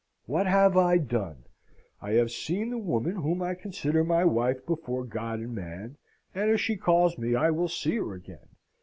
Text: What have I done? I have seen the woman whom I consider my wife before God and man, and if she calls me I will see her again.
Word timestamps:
What 0.25 0.47
have 0.47 0.77
I 0.77 0.97
done? 0.97 1.43
I 2.01 2.13
have 2.13 2.31
seen 2.31 2.71
the 2.71 2.79
woman 2.79 3.17
whom 3.17 3.43
I 3.43 3.53
consider 3.53 4.03
my 4.03 4.25
wife 4.25 4.65
before 4.65 5.03
God 5.03 5.39
and 5.41 5.53
man, 5.53 5.95
and 6.33 6.49
if 6.49 6.59
she 6.59 6.75
calls 6.75 7.19
me 7.19 7.35
I 7.35 7.51
will 7.51 7.67
see 7.69 7.97
her 7.97 8.15
again. 8.15 8.49